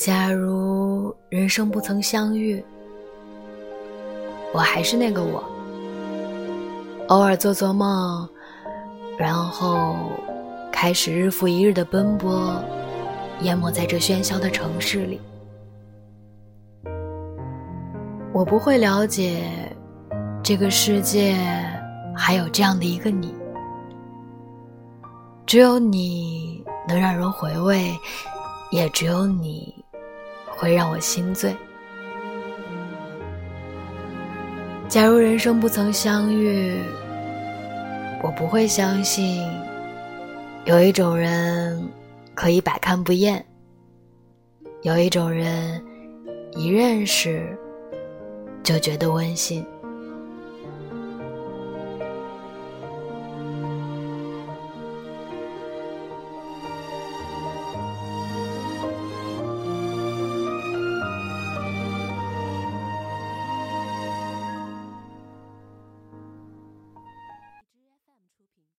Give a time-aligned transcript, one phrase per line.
[0.00, 2.64] 假如人生不曾相遇，
[4.54, 5.44] 我还是那个我，
[7.08, 8.26] 偶尔做做梦，
[9.18, 9.94] 然后
[10.72, 12.64] 开始日复一日的奔波，
[13.42, 15.20] 淹没在这喧嚣的城市里。
[18.32, 19.42] 我不会了解
[20.42, 21.36] 这个世界
[22.16, 23.34] 还有这样的一个你，
[25.44, 27.94] 只有你能让人回味，
[28.70, 29.79] 也只有你
[30.60, 31.56] 会让我心醉。
[34.90, 36.76] 假如人生不曾相遇，
[38.22, 39.50] 我不会相信
[40.66, 41.82] 有一种人
[42.34, 43.42] 可以百看不厌，
[44.82, 45.82] 有一种人
[46.52, 47.56] 一认识。
[48.62, 49.64] 就觉得温馨。